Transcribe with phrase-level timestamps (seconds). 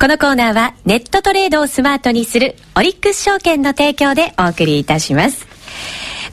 [0.00, 5.46] このコーナーはネットトレードをスマートにするオリックス証券の提供でお送りいたします。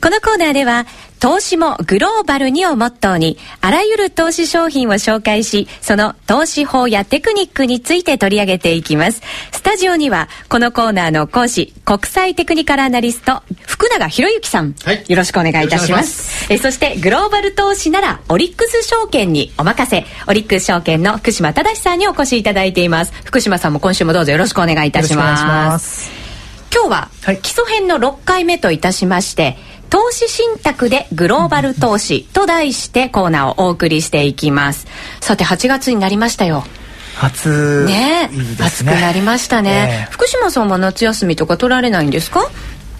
[0.02, 0.86] このコーナーでは
[1.20, 9.22] 投資もグローバルにをモットーに、あらゆる投資商品を紹介し、その投資法やテクニックについて取り上げていきます。
[9.52, 13.42] スタジオには、このコーナーの講師、国際テクニカルアナリスト、
[13.88, 14.76] 福永博之さん。
[14.84, 15.06] はい。
[15.08, 16.52] よろしくお願いいたします。
[16.52, 23.14] えそして、グローバル投資なら、オリックス証券にお任せ、オリックス証券の福島正さんにお越しいただいています。
[23.24, 26.12] 福島さんも今週もどうぞよろしくお願いいたします。
[26.74, 27.10] 今日は、
[27.42, 29.58] 基礎編の6回目といたしまして、
[29.90, 34.86] 投資信託でグローバル投資と題してコーナーをお送りしていきます
[35.22, 36.66] さて8月になりましたよ
[37.22, 42.42] 暑ね暑くなりましたね、えー、福島さんは夏休みとか取られないんですか？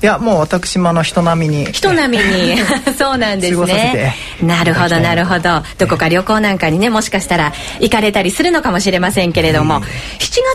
[0.02, 1.66] いやもう私もあの人並みに。
[1.66, 2.58] 人並みに。
[2.98, 4.16] そうなんですね。
[4.42, 5.64] なるほどなるほど。
[5.78, 9.86] どこか旅行なんかにねもしかしたら行かれたりするのかもしれませんけれども、7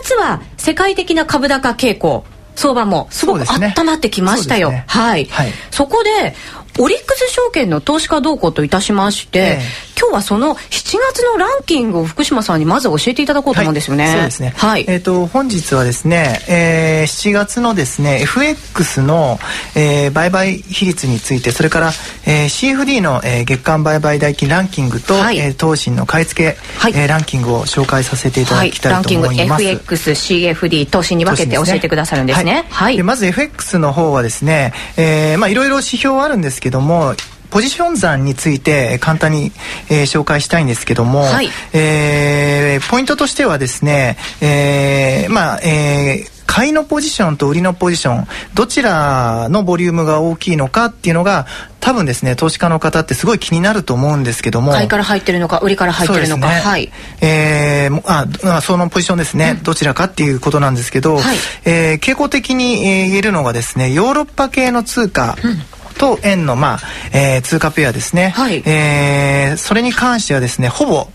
[0.01, 2.23] 月は世界的な株高傾向。
[2.55, 4.69] 相場もすごく温まってきましたよ。
[4.69, 6.35] ねね、はい、はい、そこで
[6.79, 14.05] オリックス証券の投資家動向といたしまして、えー、今日はその7月のランキングを福島さんにまず教えていただこうと思うんですよね。
[14.05, 14.53] はい、そうですね。
[14.55, 14.85] はい。
[14.87, 19.39] えっ、ー、と本日はですね、えー、7月のですね FX の、
[19.75, 21.91] えー、売買比率について、それから、
[22.25, 29.39] えー、CFD の、えー、月間売買代金ランキングと、はい、えー、東進の買い付け、はい、えー、ランキングを紹介させていただきたいと思います。
[29.39, 32.65] はい、ランキング FX、CFD、東進に分けて教えてくださるんですね。
[32.69, 32.97] はい。
[32.97, 37.13] でまず FX の方はですね、えー、まあいろいろ指標あるんですけども。
[37.53, 39.51] ポジション残について簡単に、
[39.87, 51.45] えー、紹介したいんですけども、はい、えー、ポイントとしてはですね、えー、まあ、えー、買いのポジションと売りのポジションどちらのボリュームが大きいのかっていうのが
[51.79, 56.91] 多分ですね投資家の方ってすごい気になると思うんですけども買いから入ってるのか売りから入ってるのか、ね、はい。
[57.21, 66.79] えー、あそのポジションですね、うん、どちらかっていうことなんですけど、はい、えー、傾向的に、えー、言えるのがですねヨーロッパ系の通貨、うんと円の、まあ
[67.13, 71.07] えー、通貨ペアですね、はい、えー、それに関してはですねほぼ、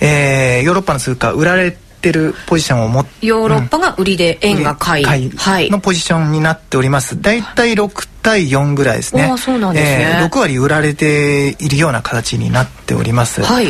[0.00, 7.20] えー、ヨーロッパの通貨売られてるポジションを持ってヨーロッパが売りで円が買い,、はい、のポジションになっております。
[7.20, 9.24] 大体6対4ぐらいですね。
[9.24, 13.66] あそうなんですね、えー、6割売られているような形になっております、はい、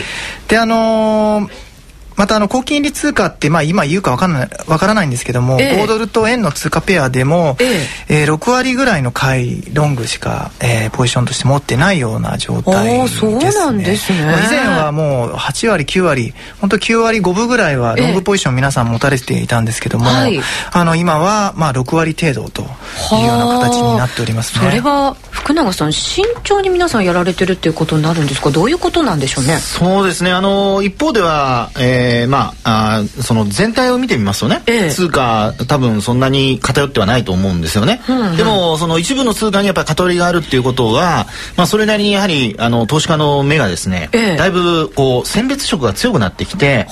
[0.48, 1.69] であのー
[2.20, 13.50] またあの高金利通貨って、まあ、今言うか分からない分からないんですけども、えー、5ドルと円の通貨ペアでも、えー、えー、6割ぐらいの買いロングしか、えー、ポジションとして持ってないような状態ですね。
[13.50, 14.18] そうなんですね。
[14.18, 20.40] 以前はもう8割9割本当9割5分ぐらいはロングポジション皆さん持たれていたんですけども、えーはい、
[20.72, 22.64] あの今はまあ6割程度とい
[23.24, 24.66] うような形になっておりますね。
[24.66, 28.50] それは福永さん慎重に皆さんやられてるっていうことになるんですか？
[28.50, 29.56] どういうことなんでしょうね？
[29.56, 30.32] そうですね。
[30.32, 41.26] あの一方では、えーえー、まああその全体を見てみますとね、えー、通貨多分そんなに偏ってはないと思うんですよね、うんうん、でもその一部の通貨にやっぱり偏りがあるっていうことは、
[41.56, 46.86] まあ、それなりにやはりあの投資家の目がですね、えー、だいぶこう選別色が強くなってきて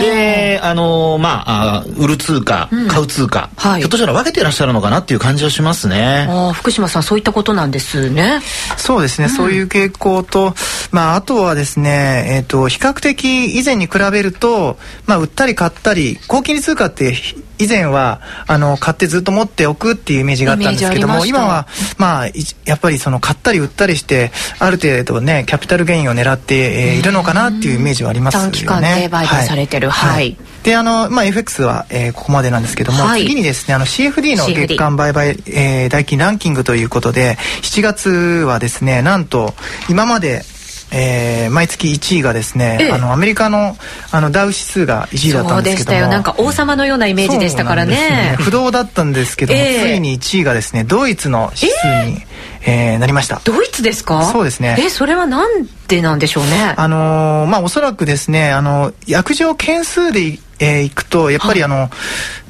[0.00, 6.26] であのまあ売る通貨、うん、買う通貨、はい、ひょっとしたら分けていらっしゃるのかなっていう感じはしますね。
[6.28, 8.40] あ福島さんそういったことなんですね。
[8.76, 10.54] そうですね、うん、そういう傾向と、
[10.90, 17.12] まあ、あとはですね、えーと比較的以前に比べるとと、まあ、売ったり買ったり高金利通貨って
[17.58, 21.66] 以前はあの買ってずっと持っておくっていうイメージがあったんですけども今は
[21.98, 22.26] まあ
[22.64, 28.50] やっぱりその買ったり売ったりしてある程度ねキャピタルゲインを狙って、えー、いるのかなっていうイメージはありますよね。
[28.50, 39.54] 短期間で売買されてる、はい、はい、であの、まあ、FX は、えー、ここまでなんですけども、はい、次にですねあの CFD の月間売買、えー、代金ランキングということで7月はですねなんと
[39.90, 40.42] 今まで
[40.90, 43.76] えー、毎月1位がですね、ええ、あのアメリカの
[44.10, 45.76] あのダウ指数が1位だったんですけども。
[45.76, 46.08] そうでしたよ。
[46.08, 47.96] なんか王様のようなイメージでしたからね。
[47.96, 48.36] ね。
[48.38, 52.22] 不動だったんですけども、え、ついに1位がですねドイツの指数に、
[52.66, 53.40] えー、なりました。
[53.44, 54.24] ドイツですか？
[54.24, 54.76] そうですね。
[54.78, 56.74] えそれはなんでなんでしょうね？
[56.76, 61.90] あのー、まあおそらくですねあの約定件数でえー、いくとやっぱりあの、はい、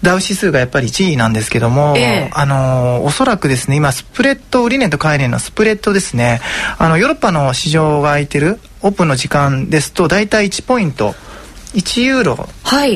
[0.00, 6.40] ダウ指数がやっぱり1位なんですけども、えー、あのおそらくですね今スプレッド売値と買い値のスプレッドですね。
[6.78, 11.14] あのヨーロッパの市場が空いてるオープンの時間ですと大体1ポイント
[11.74, 12.48] 1ユーロ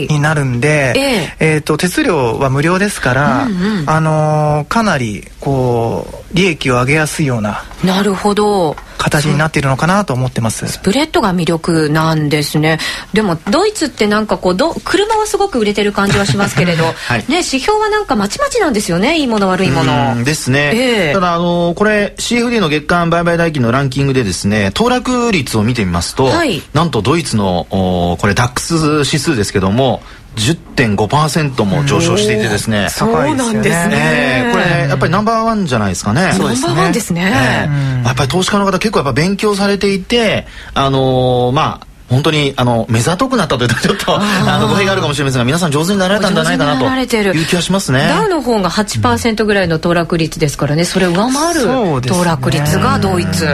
[0.09, 1.37] になるんで、はい、え。
[1.39, 10.67] ー、えーと手数料は無料ですから、うんうん、あのー、かなりこう利益を上げやすいようななるほど形になっているのかなと思ってます。
[10.69, 12.79] スプレッドが魅力なんですね。
[13.13, 19.19] でもドイツってなんかこうど車はすごく売れてる感じはしますけれど、 はい、ね指標はなんかまちまちなんですよね。
[19.19, 20.23] いいもの悪いもの。
[20.25, 28.75] ですね、えー、ただあのこれ CFD の月間売買代金のランキングでですね騰落率を見てみますと、はい、なんとドイツのおこれダックス
[29.05, 30.03] 指数ですけども
[30.37, 32.89] 10.5%も上昇していてですね。
[32.91, 48.01] そうなんですね、えー、これやっぱりナンバーワンじゃないですかねナンバーワンですね、えー、やっぱり投資家の方結構やっぱ勉強されていてあのー、まあ本当にあの目ざとくなったというとちょっとあの語弊があるかもしれませんが皆さん上手になられたんじゃないかなという気がしますね。
[48.01, 50.85] ダウの方が8%ぐらいの騰落率ですからね。
[50.85, 51.63] それを上回る
[52.03, 53.47] 騰落率がドイツ。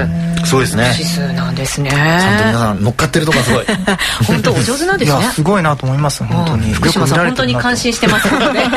[0.44, 0.90] そうですね。
[0.92, 1.90] 指数なんですね。
[1.90, 3.64] ちゃんと皆さん乗っかってるとかすごい。
[4.26, 5.30] 本当お上手なんですね。
[5.34, 6.24] すごいなと思います。
[6.24, 6.72] 本当に。
[6.74, 8.70] 福島さん本当に感心してますので さ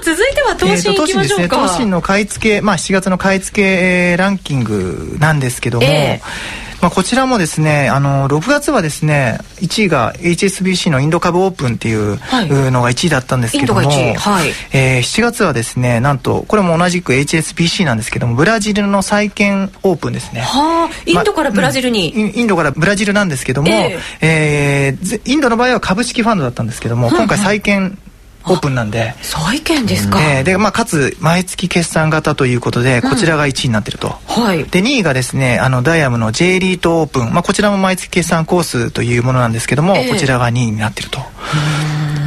[0.00, 3.62] あ続いては東進いきましょうか、東進の買い付けまあ7月の買い付
[4.12, 12.10] けランキングなんですけども、えーまあ、こちらもですねあの6月はですね1位が HSBC のインド株オープンっていう
[12.70, 20.42] のが1位だったんですけども、はいはい、えー、7月はですねなんとこれも同じく HSBC なんですけどもブラジルの債券オープンですね。
[20.42, 27.96] はあインドからブラジルに、まインドからブラジルなんですけども、えー、えー、インドの場合は株式ファンドだったんですけども、今回債券
[28.46, 29.14] オープンなんで。
[29.22, 34.64] 債券ですか、えー、でまあかつ毎月決算型ということでこちらが1位になってると、うん、はい。
[34.64, 41.20] で2位がですねあのダイヤムの J リートオープンまあこちらも毎月決算コースというものなんですけども、えー、こちらが2位になってると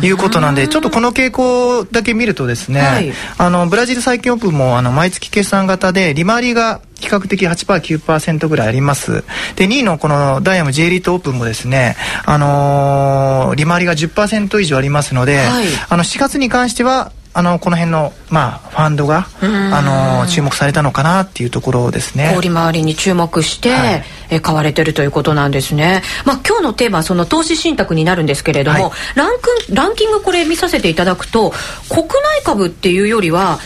[0.06, 9.24] いうことなんでちょっとこの傾向だけ見るとですね、はい、あのブラジル債券オープンもあの毎月決算型で利回りが比較的 8%9% ぐらいあります。
[9.56, 11.96] で2位のこのダイヤム J リートオープンもですね
[12.26, 22.32] あのー、利回りが10%以上ありますので、はい、あの4月に関してはあのこの辺の、まあ、ファンドがあの注目されたのかなっていうところですね。
[22.34, 31.54] 氷回りに注目して、はい、え買われてるということなんですね、まあ、今日のテーマはその投資信託になるんですけれども、はい、ランクランキングこれ見させていただくと
[31.90, 33.60] 国内株っていうよりは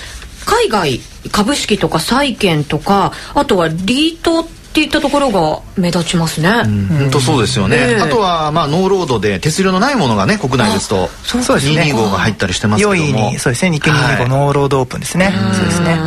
[0.46, 1.00] 海外
[1.32, 6.50] 株式とか債券とかあとはリートっていったところが目立ちますね。
[6.50, 7.78] 本、当、そうですよね。
[7.78, 11.92] えー、あとはまあノーロードで手数料のないものがね国内ですとそうですね。
[11.94, 12.96] 225が入ったりしてますけども。
[12.96, 13.72] 4位にそうですね。
[13.72, 15.34] 日経225、はい、ノーロードオープンですね。
[15.54, 16.00] そうですね。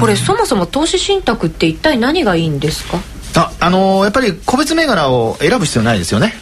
[0.00, 2.98] これそもそも投資信託って一体何がいいんですか？
[3.36, 6.34] あ、あのー、やっぱり個別銘柄を選ぶ必要ないですよね。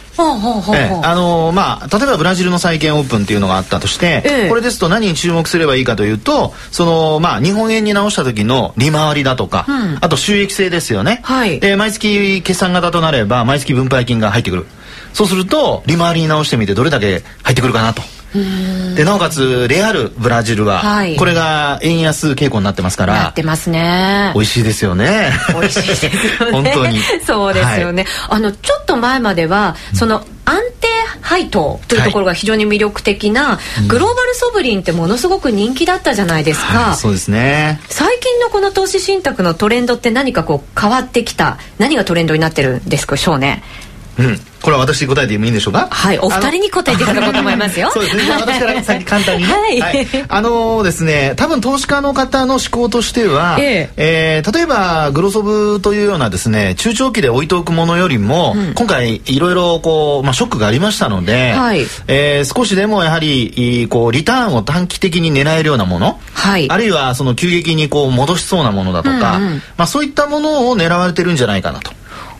[1.03, 14.65] あのまあ例えばブラジルの債券オープンっていうのがあったとして、ええ、これですと何に注目すればいいかというとそのまあ日本円に直した時の利回りだとか、うん、あと収益性ですよね、はい、で毎月決算型となれば毎月分配金が入ってくる。
[15.13, 18.01] そうすると利回りに直してみてどれだけ入ってくるかなと。
[18.95, 24.31] でなおかつレアルブラジルは、はい、これが円安傾向になってますからなってますね。
[24.33, 25.31] 美味しいですよね。
[25.49, 26.51] 美味しいですよね。
[26.51, 26.99] 本当に。
[27.25, 30.87] そうですよね、はい、あのちょっと前まではその安定
[31.21, 37.79] 配当というところが非常に魅力的な、グローバルソブリンってものすごく人気だったじゃないですか、はい、そうですね。
[37.89, 41.57] 最近のこの投資信託のトレンドって何かこう変わってきた。
[41.79, 43.63] 何がトレンドになってるんですかしょうね
[44.17, 44.39] うん。
[44.61, 45.87] これは私答えてもいいんでしょうか？
[45.91, 47.91] はいお二人に答えていただこうと思いますよ。
[47.93, 48.23] そうですね。
[48.31, 54.41] 私から先簡単にね、はい、はい、あのー、ですね多分投資家の方の思考としては、ええ。
[54.41, 71.91] えー、例えばグロソブというようなですね中長期で置いておくものよりも、うん、今回いろいろこう、まあ、ショックがありましたので、はい、えー、少しでもやはりこうリターンを短期的に狙えるようなもの、はい、あるいはその急激にこう戻しそうなものだとか、うんうん、まあ、そういったものを狙われてるんじゃないかなと。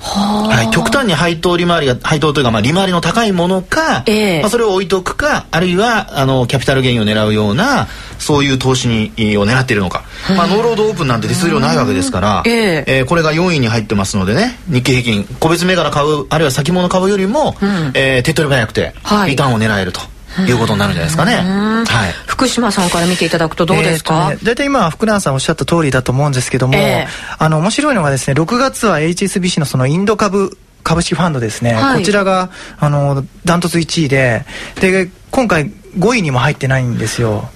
[0.05, 7.87] はい、極端に配当利回りが配当というか、まあ、利回りの高いものか、えー、まあ、それを置いとくかあるいはあのキャピタルゲインを狙うような
[8.19, 10.03] そういう投資にを狙っているのか、
[10.37, 18.93] まあ、ノーロードオープンなんて手数料ないわけですから、えー、えー、これが4位に入ってますのでね日経平均個別銘柄買うあるいは先物買うよりも、うん、えー、手っ取り早くて、
[19.27, 20.01] リターンを狙えると。
[20.43, 21.35] いうことになるんじゃないですかね。
[21.35, 22.13] はい。
[22.35, 24.33] 福島さんから見ていただくとどうですか？
[24.43, 34.45] 大、体、今福永さんおっしゃった通りだと思うんですけども、えー、あの面白いのがですね、6月は HSBC のそのインド株株式ファンドですね、はい、こちらがあのダントツ1位で
[34.79, 37.49] で今回5位にも入ってないんですよ。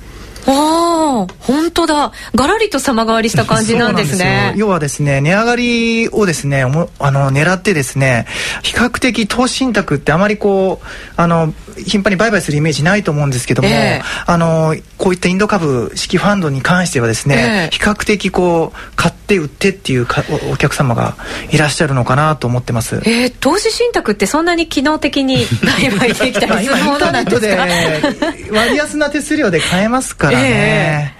[0.47, 2.11] ああ本当だ。
[2.33, 4.53] がらりと様変わりした感じなんですね。
[4.55, 6.87] 要はですね値上がりをですねあの
[7.31, 8.25] 狙ってですね
[8.63, 10.85] 比較的投資信託ってあまりこう
[11.17, 21.15] あの頻繁に売買するイメージないと思うんですけども、えー、あのこういったインド株式ファンドに関してはですね、えー、比較的こう買って売ってっていうかお客様が
[21.51, 22.97] いらっしゃるのかなと思ってます。
[23.05, 27.65] えー、投資信託ってそんなに機能的に売買できたりするものなんですか？
[28.51, 31.13] 割安な手数料で買えますからね。
[31.13, 31.19] えー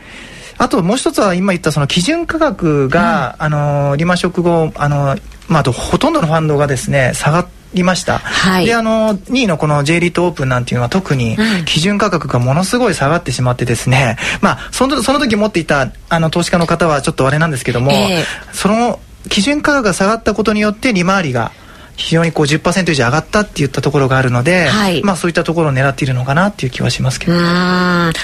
[0.61, 3.49] あともう一つは今言ったその基準価格が、うん、あ
[3.91, 18.99] のリマ食後あの、まあ、あとほとんどのファンドがですね下がりました、はい、であの2位のこの J リートオープンなんていうのは特に基準価格がものすごい下がってしまってですね、うん、まあそのその時持っていたあの投資家の方はちょっとあれなんですけども、えー、その
[19.29, 21.51] 基準価格が下がったことによって利回りが
[21.99, 27.33] 非常にこう10%以上上がったっていったところがあるので、はい、まあそういったところを狙っているのかなっていう気はしますけど。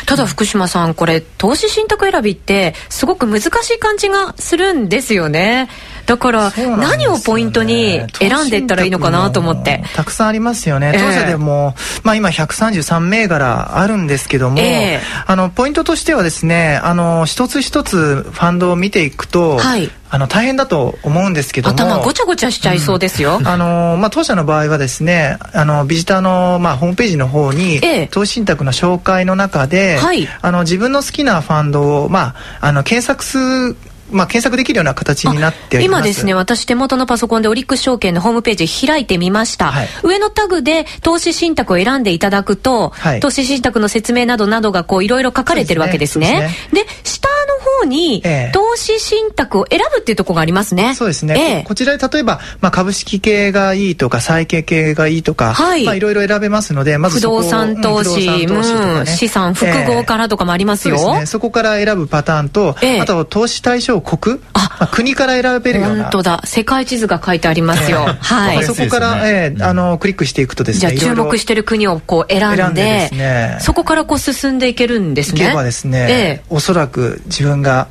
[0.06, 5.70] ただ福島さんこれ投資信託選びってすごく難しい感じがするんですよね
[6.06, 9.84] だから何をポイントに選んでいったらいいのかなと思って。
[9.96, 33.76] たくさんありますよね、当社でも、まあ今133銘柄あるんですけども、えー、あのポイントとしてはですねあの一つ一つファンドを見ていくと、はい、あの大変だと思うんですけども頭ごちゃごちゃしちゃいそうですよ、うん、あのまあ、当社の場合はですねあのビジターの、まあ、ホームページの方に、ええ、投資信託の紹介の中で、はい、あの自分の好きなファンドを、まあ、あの検索す
[34.12, 46.50] まあ、検索できるような形になって今ですね私手元のパソコンでオリックス証券のホームページ開いてみました、はい、上のタグで投資信託を選んでいただくと、はい、投資信託の説明などなどがこういろいろ書かれてるわけですね。
[46.72, 47.28] で、ね、下
[47.60, 48.22] の方に、
[48.54, 50.94] 投資信託を選ぶっていうところがありますね。
[50.96, 55.86] そうですね、えー、こちらで例えば、まあ、株式系がいいとか債系系がいいとか、はい。
[55.86, 66.04] まあ、いろいろ選べますのでまず不動産投資、うん、資産複合からとかもありますよ、えー、そね、そこから選ぶパターンと、えー、あと投資対象国あまあ、国から選べるような。
[66.04, 66.42] 本当だ。
[66.46, 75.46] 世界地図が書いてありますよ、はい、そこから、えー、あのクリックしていくとですねじゃあ注目してる国をこう選んでね、そこからこう進んでいけるんですね。
[75.46, 77.88] いけばですね、えー、おそらく自分が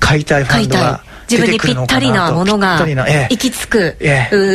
[0.00, 3.96] 買いたいファンドが自分にぴったりなものが行き着く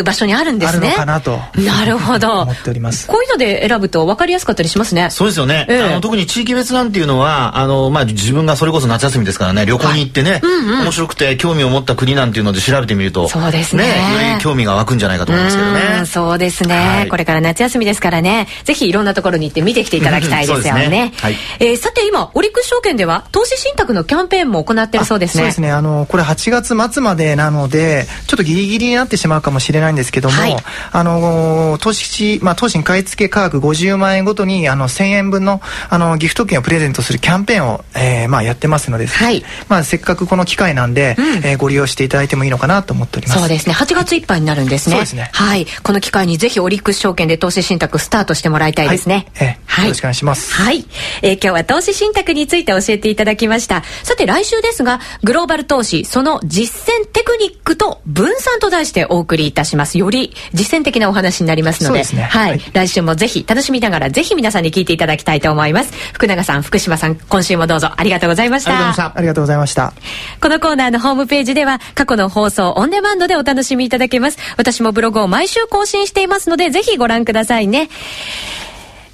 [0.05, 0.95] 場所にあるんですね。
[0.97, 2.41] なるほど。
[2.41, 3.07] 思っております。
[3.07, 5.09] こういうので選ぶと分かりやすかったりしますね。
[5.09, 5.67] そうですよね。
[5.69, 13.83] あの特に地域別なんていうのはあのまあ自分がそれこそ夏休みですからね旅行に行ってね、面白くて興味を持った国なんていうので調べてみるとそうですね。
[13.87, 16.05] より興味が湧くんじゃないかと思いますけどね。
[16.05, 17.07] そうですね。
[17.09, 21.13] これから夏休みですからね、ぜひいろんなところに行って見てきていただきたいですよね。
[21.17, 21.35] はい。
[21.59, 25.41] えさて今オリックス証券では投資信託のキャンペーンも行ってるそうですね。
[25.41, 25.71] そうですね。
[25.71, 30.55] あのこれ8月末までなのでちょっとギリギリになってしまうかもしれないんですけども、はい、
[30.91, 43.39] あの投資、まあ、投資に買い付け価格50万円ごとにあの1000円分のあのギフト券をプレゼントするキャンペーンを、えーまあ、やってますので、はい、まあ、せっかくこの機会なんで、うん、えー、ご利用していただいてもいいのかなと思っております。
[43.39, 43.73] そうですね。
[43.73, 44.95] 8月いっぱいになるんですね。
[44.95, 45.29] そうですね。
[45.33, 45.65] はい。
[45.83, 50.53] この機会にぜひオリックス証券で投資信託スタートしてもらいたいですね、はい、えー、よろしくお願いします。
[50.53, 50.85] はい、
[51.21, 53.83] えー、今日は投資信託について教えていただきました。
[54.03, 59.97] さて来週ですがグローバル投資その実践テクニックと分散と題してお送りいたします。
[59.97, 65.93] より実践的なお話になりますので、ね、はい、はい、来週もぜひ楽しみながらぜひ皆さんに聞いていただきたいと思います。
[66.13, 67.91] 福永さん福島さん今週もどうぞ。
[67.95, 69.13] ありがとうございました。
[69.15, 69.93] ありがとうございました。
[70.41, 74.37] このコーナーのホームページでは過去の放送オンデマンドでお楽しみいただけます。
[74.57, 77.89] 私もブログを毎週更新していますのでぜひご覧くださいね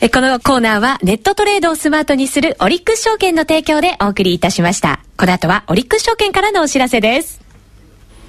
[0.02, 5.02] このコーナーはネットトレードをスマートにするオリックス証券の提供でお送りいたしました。
[5.18, 7.42] この後はオリックス証券からのお知らせです。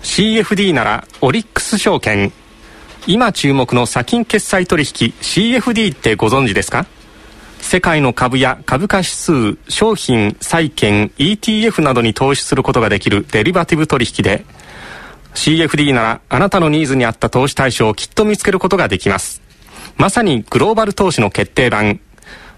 [0.02, 2.32] CFD ならオリックス証券
[3.06, 6.86] 今注目の先金決済取引 CFD ってご存知ですか？
[7.60, 14.44] 世界の株や株価指数商品債券 ETF などに投資することができるデリバティブ取引で
[15.34, 19.39] CFD ならあなたのニーズに合った投資対象をきっと見つけることができます
[20.00, 22.00] まさにグローバル投資の決定版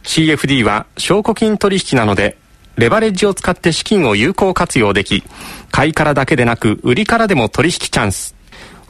[0.05, 2.39] CFD は証拠金取引なので
[2.77, 5.25] レバレッジを使って資金を有効活用でき、
[5.73, 8.37] 買いからだけでなく売りからでも取引チャンス。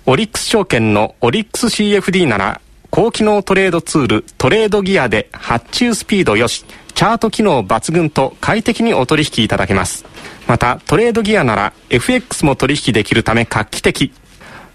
[0.05, 10.05] オリックス証券のオリックス CFD なら、高機能トレードツールトレードギアで発注スピードよし、チャート機能抜群と快適にお取引いただけます。
[10.47, 14.13] また、トレードギアなら FX も取引できるため画期的。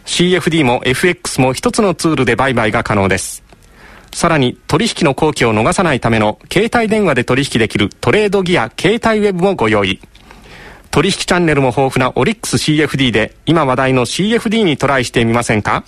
[0.06, 3.47] CFD も FX も一つのツールで売買が可能です。
[4.18, 10.00] さらに取引の後期を逃さないための携帯電話で取引できるトレードギア携帯ウェブもご用意。
[10.90, 15.84] 取引チャンネルも豊富なオリックス CFD で今話題の CFD にトライしてみませんか？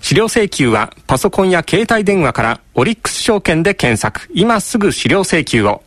[0.00, 4.28] 資料請求はパソコンや携帯電話からオリックス証券で検索。
[4.34, 5.84] 今すぐ資料請求を。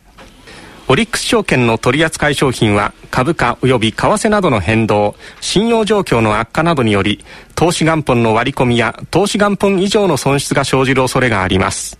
[0.86, 7.24] オリックス証券の取扱い商品は株価及び為替などの変動、信用状況の悪化などにより、
[7.54, 11.98] 投資元本の割り込みや投資元本以上の損失が生じる恐れがあります。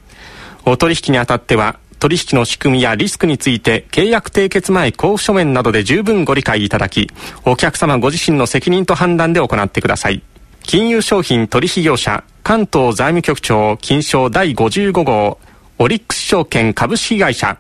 [0.66, 7.08] お取引にあたっては、取引の仕組みやリスクについて契約締結前交付書面などで十分ご理解いただき、
[7.46, 10.22] お客様ご自身の責任と判断で行ってください。
[10.62, 15.38] 金融商品取引業者、関東財務局長金賞第55号、
[15.78, 17.56] オリックス証券株式会社、